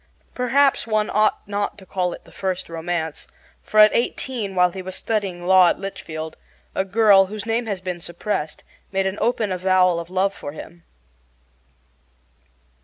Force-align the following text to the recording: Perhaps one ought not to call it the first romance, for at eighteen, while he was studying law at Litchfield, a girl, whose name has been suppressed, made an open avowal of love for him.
Perhaps 0.33 0.87
one 0.87 1.11
ought 1.11 1.47
not 1.47 1.77
to 1.77 1.85
call 1.85 2.11
it 2.11 2.23
the 2.25 2.31
first 2.31 2.69
romance, 2.69 3.27
for 3.61 3.79
at 3.79 3.95
eighteen, 3.95 4.55
while 4.55 4.71
he 4.71 4.81
was 4.81 4.95
studying 4.95 5.45
law 5.45 5.67
at 5.69 5.77
Litchfield, 5.77 6.37
a 6.73 6.83
girl, 6.83 7.27
whose 7.27 7.45
name 7.45 7.67
has 7.67 7.81
been 7.81 7.99
suppressed, 7.99 8.63
made 8.91 9.05
an 9.05 9.19
open 9.21 9.51
avowal 9.51 9.99
of 9.99 10.09
love 10.09 10.33
for 10.33 10.53
him. 10.53 10.81